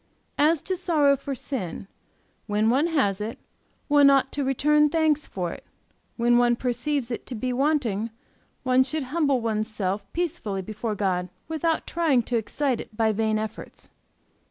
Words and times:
As 0.39 0.63
to 0.63 0.75
sorrow 0.75 1.15
for 1.15 1.35
sin, 1.35 1.85
when 2.47 2.71
one 2.71 2.87
has 2.87 3.21
it, 3.21 3.37
one 3.87 4.09
ought 4.09 4.31
to 4.31 4.43
return 4.43 4.89
thanks 4.89 5.27
for 5.27 5.51
it; 5.53 5.63
when 6.17 6.39
one 6.39 6.55
perceives 6.55 7.11
it 7.11 7.27
to 7.27 7.35
be 7.35 7.53
wanting, 7.53 8.09
one 8.63 8.81
should 8.81 9.03
humble 9.13 9.41
one's 9.41 9.67
self 9.67 10.11
peacefully 10.11 10.63
before 10.63 10.95
God 10.95 11.29
without 11.47 11.85
trying 11.85 12.23
to 12.23 12.37
excite 12.37 12.81
it 12.81 12.97
by 12.97 13.11
vain 13.11 13.37
efforts. 13.37 13.91